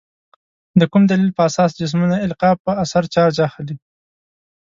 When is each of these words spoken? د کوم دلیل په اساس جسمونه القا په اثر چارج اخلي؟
د 0.79 0.81
کوم 0.91 1.03
دلیل 1.11 1.31
په 1.37 1.41
اساس 1.49 1.71
جسمونه 1.79 2.15
القا 2.25 2.51
په 2.63 2.71
اثر 2.83 3.03
چارج 3.13 3.35
اخلي؟ 3.47 3.75